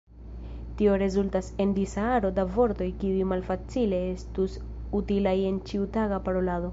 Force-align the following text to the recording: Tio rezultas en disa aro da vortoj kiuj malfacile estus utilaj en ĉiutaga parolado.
Tio 0.77 0.97
rezultas 0.97 1.53
en 1.65 1.75
disa 1.79 2.05
aro 2.15 2.31
da 2.39 2.47
vortoj 2.55 2.87
kiuj 3.03 3.27
malfacile 3.33 4.01
estus 4.15 4.57
utilaj 5.01 5.39
en 5.51 5.65
ĉiutaga 5.71 6.23
parolado. 6.29 6.69